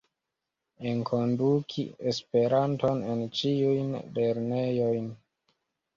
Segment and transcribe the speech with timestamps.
[0.91, 5.07] Enkonduki Esperanton en ĉiujn lernejojn.